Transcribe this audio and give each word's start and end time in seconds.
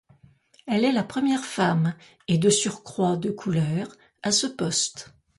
Elle 0.65 0.83
est 0.83 0.91
la 0.93 1.03
première 1.03 1.45
femme 1.45 1.93
et 2.27 2.39
de 2.39 2.49
surcroît 2.49 3.17
de 3.17 3.29
couleur 3.29 3.87
à 4.23 4.31
ce 4.31 4.47
poste. 4.47 5.13